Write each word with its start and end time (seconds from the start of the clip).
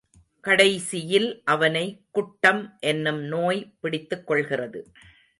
கடைசியில் 0.41 1.41
அவனை, 1.45 2.01
குட்டம் 2.11 2.77
என்னும் 2.79 3.21
நோய் 3.21 3.73
பிடித்துக்கொள்கிறது. 3.83 4.79